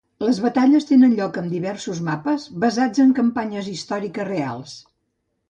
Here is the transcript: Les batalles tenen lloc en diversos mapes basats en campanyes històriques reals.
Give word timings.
Les 0.27 0.37
batalles 0.43 0.87
tenen 0.91 1.11
lloc 1.19 1.37
en 1.41 1.51
diversos 1.51 1.99
mapes 2.07 2.47
basats 2.65 3.05
en 3.05 3.13
campanyes 3.21 3.69
històriques 3.75 4.29
reals. 4.33 4.77